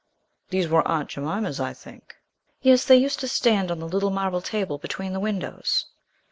[0.49, 2.15] These were Aunt Jemima's, I think.'
[2.63, 5.85] 'Yes; they used to stand on the little marble table between the windows.'